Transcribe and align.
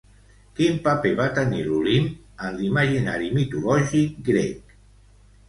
Quin 0.59 0.77
paper 0.87 1.11
va 1.19 1.27
tenir 1.35 1.59
l'Olimp 1.67 2.07
en 2.49 2.57
l'imaginari 2.63 3.31
mitològic 3.37 4.19
grec? 4.33 4.75